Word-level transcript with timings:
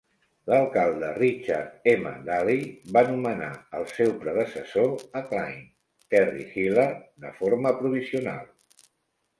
L'alcalde, 0.51 1.09
Richard 1.17 1.89
M. 1.91 2.13
Daley, 2.29 2.63
va 2.97 3.03
nomenar 3.11 3.51
el 3.81 3.85
seu 3.93 4.17
predecessor 4.25 4.91
a 5.21 5.25
Cline, 5.35 5.63
Terry 6.15 6.49
Hillard, 6.57 7.07
de 7.27 7.37
forma 7.43 7.77
provisional. 7.85 8.53